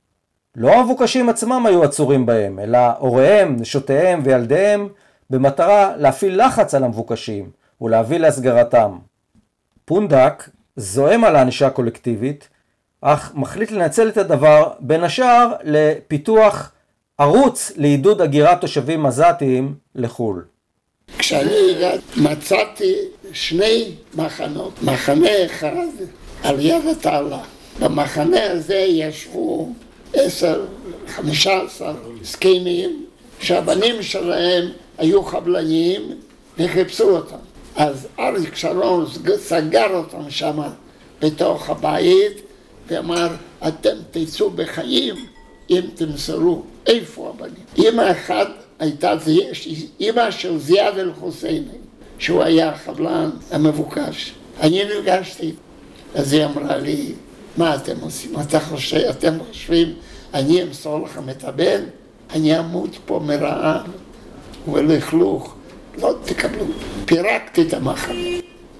[0.56, 4.88] לא המבוקשים עצמם היו עצורים בהם, אלא הוריהם, נשותיהם וילדיהם,
[5.30, 8.98] במטרה להפעיל לחץ על המבוקשים ולהביא להסגרתם.
[9.84, 10.48] פונדק
[10.78, 12.48] זועם על הענישה הקולקטיבית,
[13.00, 16.72] אך מחליט לנצל את הדבר בין השאר לפיתוח
[17.18, 20.44] ערוץ לעידוד הגירת תושבים עזתיים לחו"ל.
[21.18, 21.84] כשאני
[22.16, 22.94] מצאתי
[23.32, 25.86] שני מחנות, מחנה אחד
[26.42, 27.42] על יד התעלה.
[27.80, 29.72] במחנה הזה ישבו
[30.12, 30.64] עשר,
[31.08, 33.06] חמישה עשר זקנים
[33.40, 36.02] שהבנים שלהם היו חבלנים
[36.58, 37.47] וחיפשו אותם.
[37.78, 40.60] אז אריק שרון סגר אותם שם
[41.22, 42.40] בתוך הבית
[42.86, 43.28] ואמר
[43.68, 45.14] אתם תצאו בחיים
[45.70, 47.64] אם תמסרו איפה הבנים.
[47.78, 49.14] אמא אחת הייתה
[50.00, 51.78] אמא של זיאד אל-חוסייני
[52.18, 54.32] שהוא היה החבלן המבוקש.
[54.60, 55.52] אני נפגשתי
[56.14, 57.12] אז היא אמרה לי
[57.56, 58.40] מה אתם עושים?
[58.40, 59.94] אתה חושב, אתם חושבים
[60.34, 61.80] אני אמסור לכם את הבן?
[62.30, 63.86] אני אמות פה מרעב
[64.72, 65.54] ולכלוך
[65.98, 66.64] לא תקבלו.
[67.08, 68.28] פירקתי את המחנה.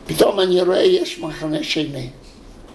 [0.07, 2.09] פתאום אני רואה יש מחנה שני.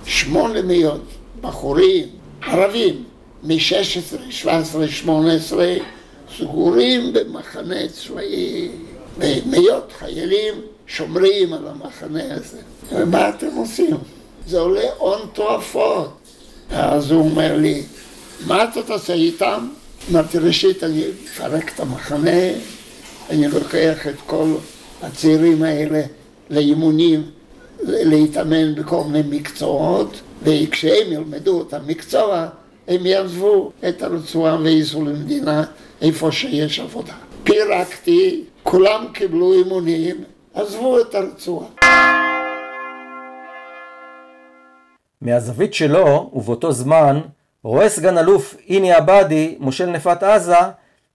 [0.05, 1.01] שמונה מאות
[1.41, 2.07] בחורים,
[2.41, 3.03] ערבים,
[3.43, 5.75] מ-16, 17, 18,
[6.37, 8.69] סגורים במחנה צבאי,
[9.17, 10.53] ומאות חיילים
[10.87, 12.57] שומרים על המחנה הזה.
[12.91, 13.97] ומה אתם עושים?
[14.47, 16.13] זה עולה הון תועפות.
[16.71, 17.83] אז הוא אומר לי,
[18.47, 19.67] מה אתה תעשה איתם?
[20.11, 22.49] אמרתי, ראשית אני אפרק את המחנה,
[23.29, 24.53] אני לוקח את כל
[25.03, 26.01] הצעירים האלה
[26.49, 27.23] לאימונים,
[27.83, 32.47] להתאמן בכל מיני מקצועות, וכשהם ילמדו את המקצוע,
[32.87, 35.63] הם יעזבו את הרצועה וייסעו למדינה
[36.01, 37.13] איפה שיש עבודה.
[37.43, 40.15] פירקתי, כולם קיבלו אימונים,
[40.53, 41.67] עזבו את הרצועה.
[45.21, 47.19] מהזווית שלו, ובאותו זמן,
[47.63, 50.55] רואה סגן אלוף איני עבאדי, מושל נפת עזה,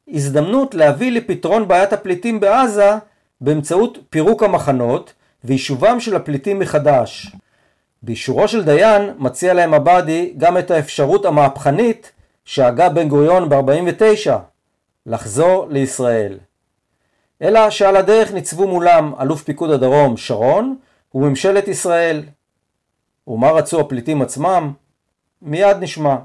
[0.08, 2.90] הזדמנות להביא לפתרון בעיית הפליטים בעזה
[3.40, 5.12] באמצעות פירוק המחנות
[5.44, 7.32] ויישובם של הפליטים מחדש.
[8.02, 12.12] באישורו של דיין מציע להם עבאדי גם את האפשרות המהפכנית
[12.44, 14.30] שהגה בן גוריון ב-49,
[15.06, 16.38] לחזור לישראל.
[17.42, 20.76] אלא שעל הדרך ניצבו מולם אלוף פיקוד הדרום שרון
[21.14, 22.22] וממשלת ישראל.
[23.28, 24.72] ומה רצו הפליטים עצמם?
[25.42, 26.16] מיד נשמע.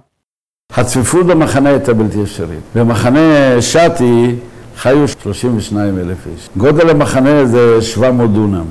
[0.69, 2.63] הצפיפות במחנה הייתה בלתי אפשרית.
[2.75, 4.35] במחנה שתי
[4.77, 6.49] חיו 32 אלף איש.
[6.57, 8.65] גודל המחנה זה 700 דונם.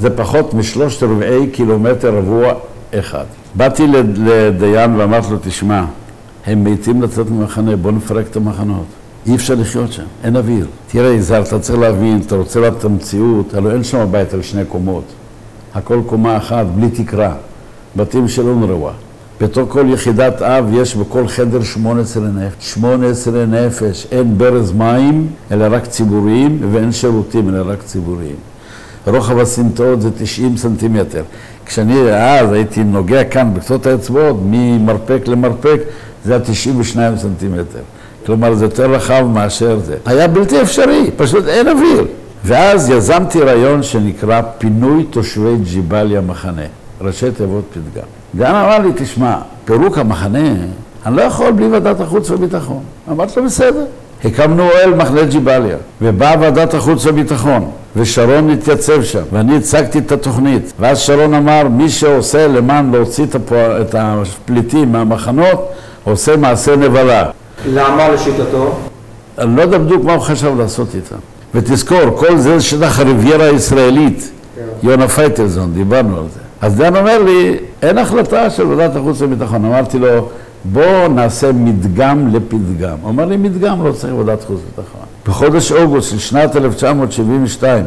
[0.00, 2.52] זה פחות משלושת רבעי קילומטר רבוע
[2.94, 3.24] אחד.
[3.54, 3.86] באתי
[4.16, 5.84] לדיין ואמרתי לו, תשמע,
[6.46, 8.86] הם מתים לצאת ממחנה, בוא נפרק את המחנות.
[9.26, 10.66] אי אפשר לחיות שם, אין אוויר.
[10.88, 14.42] תראה, יזהר, אתה צריך להבין, אתה רוצה לדעת את המציאות, הלוא אין שם בית על
[14.42, 15.04] שני קומות.
[15.74, 17.34] הכל קומה אחת, בלי תקרה.
[17.96, 18.92] בתים של אונרווה.
[19.42, 22.72] בתוך כל יחידת אב יש בכל חדר 18 נפש.
[22.72, 28.36] 18 נפש, אין ברז מים, אלא רק ציבוריים, ואין שירותים, אלא רק ציבוריים.
[29.06, 31.22] רוחב הסמטאות זה 90 סנטימטר.
[31.66, 35.80] כשאני אז הייתי נוגע כאן בקצות האצבעות, ממרפק למרפק,
[36.24, 37.80] זה היה 92 סנטימטר.
[38.26, 39.96] כלומר, זה יותר רחב מאשר זה.
[40.06, 42.06] היה בלתי אפשרי, פשוט אין אוויר.
[42.44, 46.62] ואז יזמתי רעיון שנקרא פינוי תושבי ג'יבליה מחנה,
[47.02, 48.06] ראשי תיבות פתגם.
[48.34, 49.34] דן אמר לי, תשמע,
[49.64, 50.48] פירוק המחנה,
[51.06, 52.80] אני לא יכול בלי ועדת החוץ והביטחון.
[53.10, 53.84] אמרתי לו, בסדר.
[54.24, 60.72] הקמנו אוהל מחנה ג'יבליה, ובאה ועדת החוץ והביטחון, ושרון התייצב שם, ואני הצגתי את התוכנית,
[60.80, 63.24] ואז שרון אמר, מי שעושה למען להוציא
[63.80, 65.68] את הפליטים מהמחנות,
[66.04, 67.30] עושה מעשה נבלה.
[67.66, 68.74] למה לשיטתו?
[69.38, 71.16] אני לא יודע בדיוק מה הוא חשב לעשות איתם.
[71.54, 74.30] ותזכור, כל זה שטח הריביירה הישראלית,
[74.82, 76.40] יונה פייטלזון, דיברנו על זה.
[76.62, 79.64] אז דן אומר לי, אין החלטה של ועדת החוץ והביטחון.
[79.64, 80.28] אמרתי לו,
[80.64, 82.96] בוא נעשה מדגם לפתגם.
[83.02, 85.06] הוא אמר לי, מדגם לא צריך ועדת חוץ וביטחון.
[85.26, 87.84] בחודש אוגוסט של שנת 1972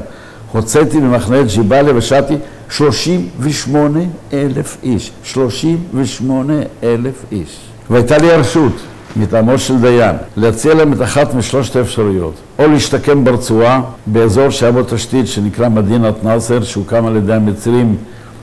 [0.51, 2.35] הוצאתי ממחנה ג'יבאליה ושעתי
[2.69, 3.99] 38
[4.33, 5.11] אלף איש.
[5.23, 7.59] 38 אלף איש.
[7.89, 8.73] והייתה לי הרשות
[9.15, 14.83] מטעמו של דיין להציע להם את אחת משלושת האפשרויות או להשתקם ברצועה באזור שהיה בו
[14.83, 17.95] תשתית שנקרא מדינת נאסר שהוקם על ידי המצרים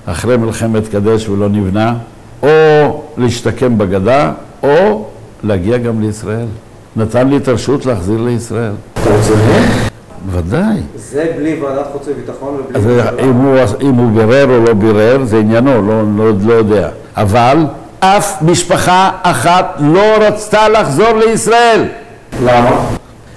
[0.06, 1.94] אחרי מלחמת קדש ולא נבנה
[2.42, 2.48] או
[3.16, 5.06] להשתקם בגדה או
[5.42, 6.46] להגיע גם לישראל.
[6.96, 8.72] נתן לי את הרשות להחזיר לישראל.
[8.94, 9.34] אתה רוצה?
[10.30, 10.76] ודאי.
[10.96, 12.78] זה בלי ועדת חוץ וביטחון ובלי...
[12.78, 16.88] אז אם הוא, אם הוא בירר או לא בירר, זה עניינו, לא, לא, לא יודע.
[17.16, 17.56] אבל
[18.00, 21.84] אף משפחה אחת לא רצתה לחזור לישראל.
[22.44, 22.86] למה?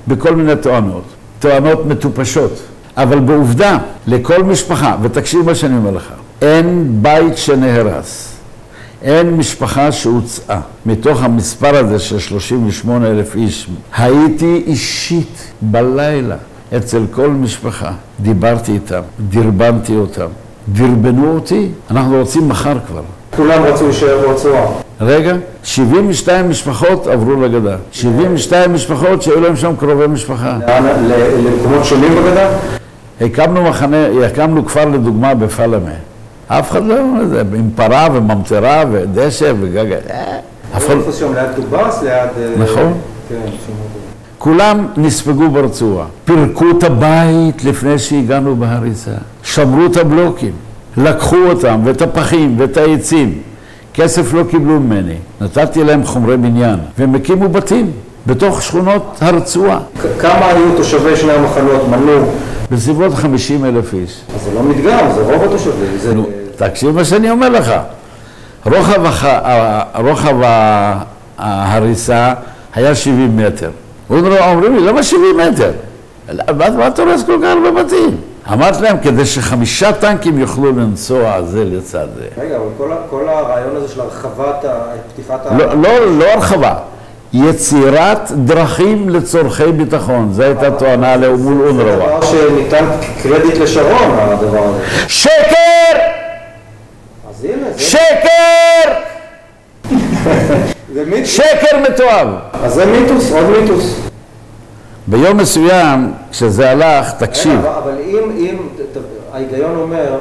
[0.07, 1.03] בכל מיני טוענות.
[1.39, 2.61] טוענות מטופשות.
[2.97, 6.11] אבל בעובדה, לכל משפחה, ותקשיב מה שאני אומר לך,
[6.45, 8.31] אין בית שנהרס.
[9.01, 10.59] אין משפחה שהוצאה.
[10.85, 16.35] מתוך המספר הזה של 38 אלף איש, הייתי אישית בלילה
[16.77, 17.91] אצל כל משפחה.
[18.19, 20.27] דיברתי איתם, דרבנתי אותם.
[20.73, 23.01] דרבנו אותי, אנחנו רוצים מחר כבר.
[23.35, 24.65] כולם רצו להישאר ברצועה.
[25.01, 27.75] רגע, 72 משפחות עברו לגדה.
[27.91, 30.57] 72 משפחות שהיו להם שם קרובי משפחה.
[31.37, 32.49] למקומות שונים בגדה?
[33.21, 35.91] הקמנו מחנה, הקמנו כפר לדוגמה בפלמה.
[36.47, 36.95] אף אחד לא,
[37.29, 39.91] זה, עם פרה וממטרה ודשא וגג...
[39.91, 40.37] אה,
[40.77, 40.93] אף אחד...
[40.95, 41.33] איפה שם?
[41.33, 42.03] ליד דובס?
[42.03, 42.11] ליד...
[42.11, 42.93] אה, נכון.
[43.29, 43.35] כן.
[44.37, 46.05] כולם נספגו ברצועה.
[46.25, 49.11] פירקו את הבית לפני שהגענו בהריסה.
[49.43, 50.51] שמרו את הבלוקים.
[50.97, 53.41] לקחו אותם, ואת הפחים, ואת העצים.
[53.93, 55.15] כסף לא קיבלו ממני.
[55.41, 56.79] נתתי להם חומרי בניין.
[56.99, 57.91] והם הקימו בתים
[58.27, 59.79] בתוך שכונות הרצועה.
[60.19, 62.25] כמה היו תושבי שני המחנות מנו?
[62.75, 64.21] בסביבות 50 אלף איש.
[64.43, 65.97] זה לא מדגם, זה רוב התושבים.
[65.97, 66.13] זה...
[66.55, 67.73] תקשיב מה שאני אומר לך.
[68.65, 69.25] רוחב, הח...
[71.37, 72.33] ההריסה
[72.75, 73.69] היה 70 מטר.
[74.09, 75.71] אונר"א אומרים לי, למה 70 מטר?
[76.57, 78.17] מה מה אתה הורס כל כך הרבה בתים?
[78.53, 82.41] אמרתי להם, כדי שחמישה טנקים יוכלו לנסוע זה לצד זה.
[82.41, 84.65] רגע, אבל כל, הרעיון הזה של הרחבת,
[85.13, 85.57] פתיחת ה...
[85.57, 86.75] לא, לא, לא הרחבה,
[87.35, 90.29] יצירת דרכים לצורכי ביטחון.
[90.31, 91.95] זו הייתה טוענה מול זה אונר"א.
[91.95, 92.85] דבר שניתן
[93.23, 94.79] קרדיט לשרון, הדבר הזה.
[95.07, 95.99] שקר!
[97.41, 98.93] זה, שקר!
[100.93, 101.25] זה.
[101.25, 102.27] שקר מתועב.
[102.63, 103.99] אז זה מיתוס, עוד מיתוס.
[105.07, 108.57] ביום מסוים, כשזה הלך, תקשיב, אבל אם, אם,
[109.33, 110.17] ההיגיון אומר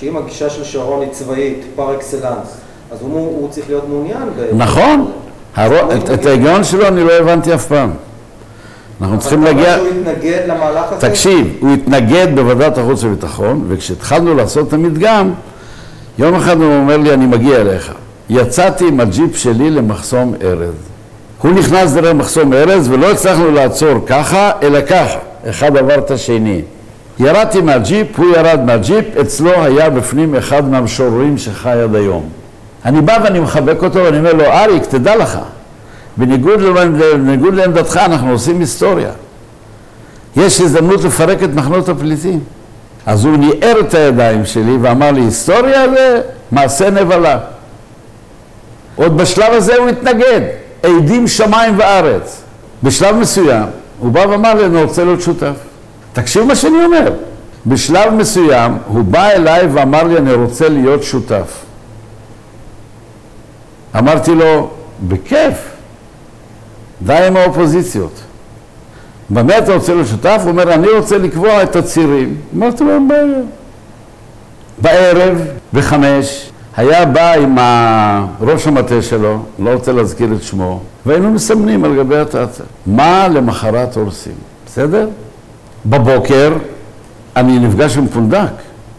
[0.00, 2.56] שאם הגישה של שרון היא צבאית, פר אקסלנס,
[2.92, 4.28] אז הוא, צריך להיות מעוניין.
[4.52, 5.12] נכון,
[5.56, 7.90] הרו- את- את ההיגיון שלו אני לא הבנתי אף פעם.
[9.02, 11.08] אנחנו צריכים אבל להגיע, שהוא התנגד למהלך הזה?
[11.08, 15.30] תקשיב, הוא התנגד בוועדת החוץ והביטחון, וכשהתחלנו לעשות את המדגם,
[16.18, 17.92] יום אחד הוא אומר לי, אני מגיע אליך.
[18.30, 20.72] יצאתי עם הג'יפ שלי למחסום ארז.
[21.42, 25.18] הוא נכנס דרך מחסום ארז ולא הצלחנו לעצור ככה, אלא ככה.
[25.50, 26.60] אחד עבר את השני.
[27.18, 32.28] ירדתי מהג'יפ, הוא ירד מהג'יפ, אצלו היה בפנים אחד מהמשוררים שחי עד היום.
[32.84, 35.38] אני בא ואני מחבק אותו ואני אומר לו, אריק, תדע לך,
[36.16, 36.60] בניגוד,
[37.14, 39.10] בניגוד לעמדתך אנחנו עושים היסטוריה.
[40.36, 42.40] יש הזדמנות לפרק את מחנות הפליטים.
[43.06, 46.20] אז הוא ניער את הידיים שלי ואמר לי, היסטוריה זה
[46.52, 47.38] מעשה נבלה.
[48.96, 50.40] עוד בשלב הזה הוא התנגד,
[50.82, 52.42] עדים שמיים וארץ.
[52.82, 53.64] בשלב מסוים,
[53.98, 55.54] הוא בא ואמר לי, אני רוצה להיות שותף.
[56.12, 57.12] תקשיב מה שאני אומר.
[57.66, 61.64] בשלב מסוים, הוא בא אליי ואמר לי, אני רוצה להיות שותף.
[63.98, 64.70] אמרתי לו,
[65.08, 65.70] בכיף,
[67.02, 68.20] די עם האופוזיציות.
[69.30, 70.40] במה אתה רוצה להיות שותף?
[70.42, 72.36] הוא אומר, אני רוצה לקבוע את הצירים.
[72.56, 73.38] אמרתי לו, בעיה.
[74.78, 75.38] בערב,
[75.72, 77.58] בחמש, היה בא עם
[78.40, 82.62] ראש המטה שלו, לא רוצה להזכיר את שמו, והיינו מסמנים על גבי התצ"א.
[82.86, 84.32] מה למחרת הורסים,
[84.66, 85.08] בסדר?
[85.86, 86.52] בבוקר
[87.36, 88.52] אני נפגש עם פונדק,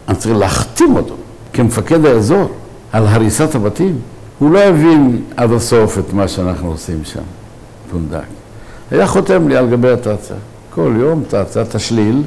[0.08, 1.14] אני צריך להחתים אותו
[1.52, 2.50] כמפקד האזור
[2.92, 3.98] על הריסת הבתים.
[4.38, 7.20] הוא לא הבין עד הסוף את מה שאנחנו עושים שם,
[7.90, 8.18] פונדק.
[8.90, 10.34] היה חותם לי על גבי התצ"א.
[10.70, 12.22] כל יום תצ"א, תשליל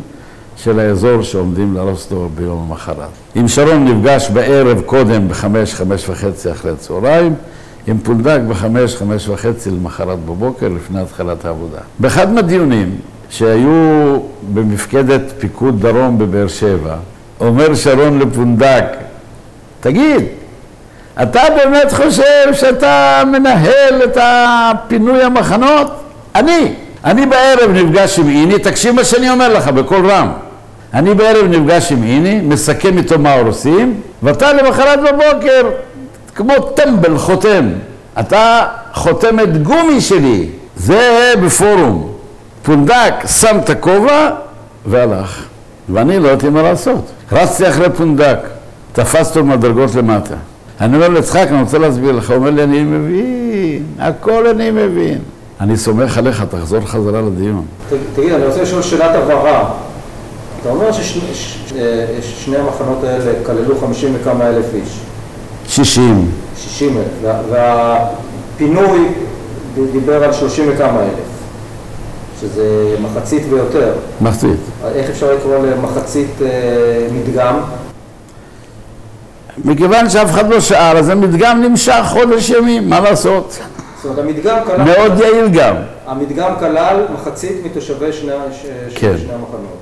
[0.58, 3.10] של האזור שעומדים להרוס אותו ביום המחרת.
[3.36, 7.36] עם שרון נפגש בערב קודם בחמש, חמש וחצי אחרי הצהריים,
[7.88, 11.80] עם פונדק בחמש, חמש וחצי למחרת בבוקר, לפני התחלת העבודה.
[12.00, 12.96] באחד מהדיונים
[13.30, 14.20] שהיו
[14.54, 16.96] במפקדת פיקוד דרום בבאר שבע,
[17.40, 18.86] אומר שרון לפונדק,
[19.80, 20.24] תגיד,
[21.22, 25.92] אתה באמת חושב שאתה מנהל את הפינוי המחנות?
[26.36, 26.74] אני.
[27.06, 30.32] אני בערב נפגש עם איני, תקשיב מה שאני אומר לך בקול רם.
[30.94, 35.70] אני בערב נפגש עם איני, מסכם איתו מה עושים, ואתה למחרת בבוקר,
[36.36, 37.70] כמו טמבל חותם.
[38.20, 40.50] אתה חותמת גומי שלי.
[40.78, 42.12] זה בפורום.
[42.64, 44.30] פונדק שם את הכובע
[44.86, 45.44] והלך.
[45.90, 47.06] ואני לא יודעת מה לעשות.
[47.32, 48.38] רצתי אחרי פונדק,
[48.94, 50.36] תפסתי מהדרגות למטה.
[50.82, 52.30] אני אומר ליצחק, אני רוצה להסביר לך.
[52.30, 55.18] הוא אומר לי, אני מבין, הכל אני מבין.
[55.62, 57.66] אני סומך עליך, תחזור חזרה לדיון.
[58.16, 59.70] תגיד, אני רוצה לשאול שאלת הבהרה.
[60.62, 65.00] אתה אומר ששני המחנות האלה כללו 50 וכמה אלף איש.
[65.68, 66.32] 60.
[66.58, 67.36] 60 אלף.
[67.52, 69.08] והפינוי
[69.92, 71.28] דיבר על 30 וכמה אלף.
[72.42, 73.94] שזה מחצית ויותר.
[74.22, 74.60] מחצית.
[74.96, 77.60] איך אפשר לקרוא למחצית אה, מדגם?
[79.66, 83.60] מכיוון שאף אחד לא שאל, אז המדגם נמשך חודש ימים, מה לעשות?
[83.96, 84.82] זאת אומרת, המדגם כלל...
[84.82, 85.76] מאוד יעיל גם.
[86.08, 89.18] המדגם כלל מחצית מתושבי שני, ש, כן.
[89.18, 89.78] שני המחנות.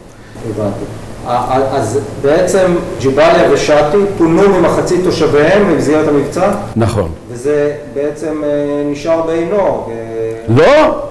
[0.49, 0.85] הבנתי.
[1.27, 6.51] אז בעצם ג'יבאליה ושאטי פונו ממחצית תושביהם במסגרת המבצע?
[6.75, 7.11] נכון.
[7.29, 8.49] וזה בעצם אה,
[8.91, 9.87] נשאר בעינו.
[10.49, 11.01] לא.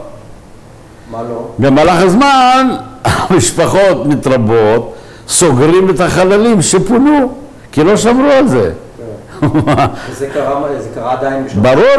[1.10, 1.48] מה לא?
[1.58, 4.94] במהלך הזמן המשפחות מתרבות,
[5.28, 7.32] סוגרים את החללים שפונו,
[7.74, 8.72] כי לא שמרו על זה.
[10.12, 10.30] זה
[10.94, 11.62] קרה עדיין בשנות...
[11.62, 11.96] ברור,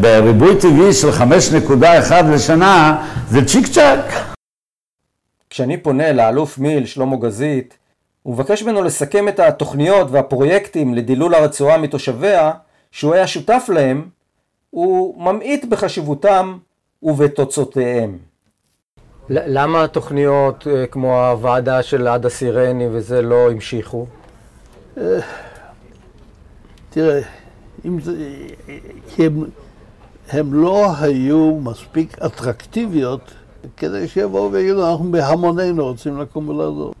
[0.00, 4.04] בריבוי טבעי של 5.1 לשנה זה צ'יק צ'אק.
[5.50, 7.78] כשאני פונה לאלוף מיל, שלמה גזית,
[8.26, 12.52] ומבקש ממנו לסכם את התוכניות והפרויקטים לדילול הרצועה מתושביה,
[12.90, 14.08] שהוא היה שותף להם,
[14.70, 16.56] הוא ממעיט בחשיבותם
[17.02, 18.18] ובתוצאותיהם.
[19.28, 24.06] למה התוכניות אה, כמו הוועדה של עדה סירני וזה לא המשיכו?
[26.90, 27.20] תראה,
[27.84, 28.12] אם זה,
[29.18, 29.44] הם,
[30.30, 33.20] הם לא היו מספיק אטרקטיביות
[33.76, 36.94] כדי שיבואו ויגידו, אנחנו בהמוננו רוצים לקום ולעזור.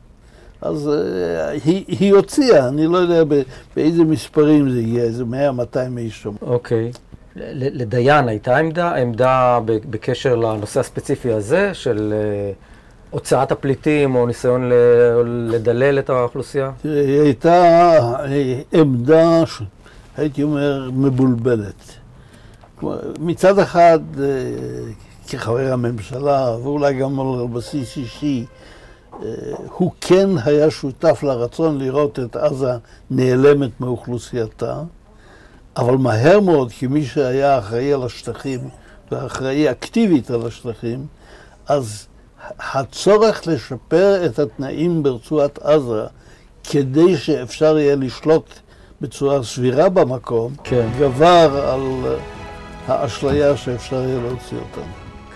[0.62, 3.42] אז אה, היא, היא הוציאה, אני לא יודע ב-
[3.76, 6.32] באיזה מספרים זה הגיע, איזה 100-200 איש שם.
[6.42, 6.90] אוקיי.
[7.52, 12.52] לדיין הייתה עמדה, עמדה בקשר לנושא הספציפי הזה של אה,
[13.10, 14.70] הוצאת הפליטים או ניסיון
[15.24, 16.70] לדלל את האוכלוסייה?
[16.82, 17.52] תראה, היא הייתה
[18.24, 19.42] אה, עמדה,
[20.16, 22.00] הייתי אומר, מבולבלת.
[23.20, 24.26] מצד אחד, אה,
[25.28, 28.46] כחבר הממשלה, ואולי גם על בסיס אישי,
[29.12, 29.28] אה,
[29.76, 32.72] הוא כן היה שותף לרצון לראות את עזה
[33.10, 34.82] נעלמת מאוכלוסייתה,
[35.76, 38.60] אבל מהר מאוד, כמי שהיה אחראי על השטחים,
[39.12, 41.06] ואחראי אקטיבית על השטחים,
[41.66, 42.06] אז
[42.58, 46.04] הצורך לשפר את התנאים ברצועת עזה
[46.70, 48.50] כדי שאפשר יהיה לשלוט
[49.00, 50.88] בצורה סבירה במקום, כן.
[50.98, 52.16] גבר על
[52.86, 54.88] האשליה שאפשר יהיה להוציא אותם.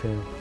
[0.02, 0.33] כן.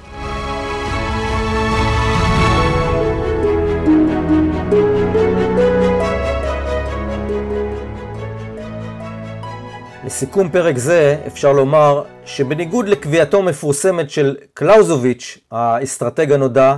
[10.05, 16.77] לסיכום פרק זה אפשר לומר שבניגוד לקביעתו המפורסמת של קלאוזוביץ', האסטרטג הנודע,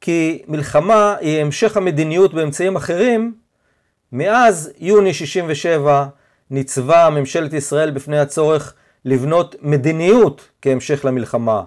[0.00, 3.34] כי מלחמה היא המשך המדיניות באמצעים אחרים,
[4.12, 6.06] מאז יוני 67
[6.50, 11.62] ניצבה ממשלת ישראל בפני הצורך לבנות מדיניות כהמשך למלחמה,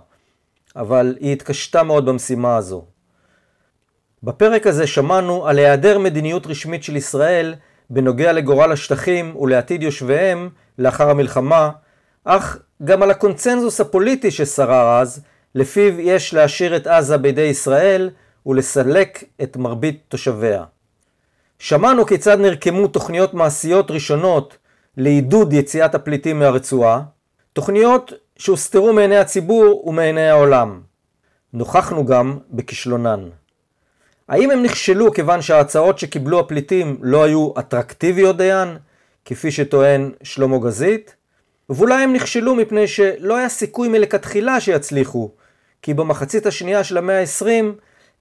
[0.75, 2.85] אבל היא התקשתה מאוד במשימה הזו.
[4.23, 7.55] בפרק הזה שמענו על היעדר מדיניות רשמית של ישראל
[7.89, 11.69] בנוגע לגורל השטחים ולעתיד יושביהם לאחר המלחמה,
[12.23, 15.21] אך גם על הקונצנזוס הפוליטי ששרר אז,
[15.55, 18.09] לפיו יש להשאיר את עזה בידי ישראל
[18.45, 20.63] ולסלק את מרבית תושביה.
[21.59, 24.57] שמענו כיצד נרקמו תוכניות מעשיות ראשונות
[24.97, 27.01] לעידוד יציאת הפליטים מהרצועה,
[27.53, 30.81] תוכניות שהוסתרו מעיני הציבור ומעיני העולם.
[31.53, 33.29] נוכחנו גם בכישלונן.
[34.27, 38.77] האם הם נכשלו כיוון שההצעות שקיבלו הפליטים לא היו אטרקטיביות דיין,
[39.25, 41.15] כפי שטוען שלמה גזית?
[41.69, 45.31] ואולי הם נכשלו מפני שלא היה סיכוי מלכתחילה שיצליחו,
[45.81, 47.65] כי במחצית השנייה של המאה ה-20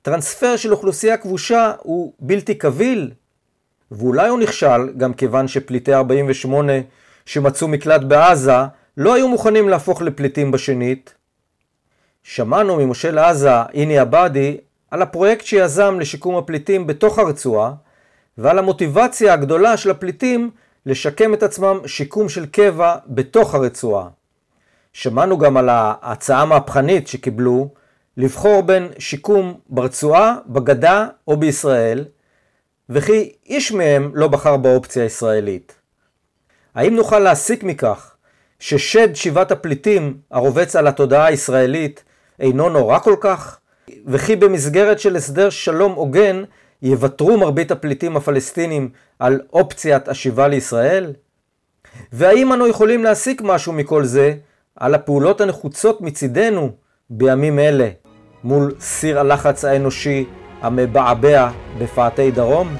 [0.02, 3.10] טרנספר של אוכלוסייה כבושה הוא בלתי קביל,
[3.90, 6.72] ואולי הוא נכשל גם כיוון שפליטי 48
[7.26, 8.52] שמצאו מקלט בעזה
[8.96, 11.14] לא היו מוכנים להפוך לפליטים בשנית.
[12.22, 14.56] שמענו ממושל עזה, איני עבאדי,
[14.90, 17.72] על הפרויקט שיזם לשיקום הפליטים בתוך הרצועה,
[18.38, 20.50] ועל המוטיבציה הגדולה של הפליטים
[20.86, 24.08] לשקם את עצמם שיקום של קבע בתוך הרצועה.
[24.92, 27.68] שמענו גם על ההצעה המהפכנית שקיבלו
[28.16, 32.04] לבחור בין שיקום ברצועה, בגדה או בישראל,
[32.88, 35.74] וכי איש מהם לא בחר באופציה הישראלית.
[36.74, 38.16] האם נוכל להסיק מכך
[38.58, 42.04] ששד שיבת הפליטים הרובץ על התודעה הישראלית
[42.40, 43.58] אינו נורא כל כך?
[44.06, 46.44] וכי במסגרת של הסדר שלום הוגן
[46.82, 51.12] יוותרו מרבית הפליטים הפלסטינים על אופציית השיבה לישראל?
[52.12, 54.34] והאם אנו יכולים להסיק משהו מכל זה
[54.76, 56.70] על הפעולות הנחוצות מצידנו
[57.10, 57.88] בימים אלה
[58.44, 60.24] מול סיר הלחץ האנושי
[60.60, 62.76] המבעבע בפאתי דרום?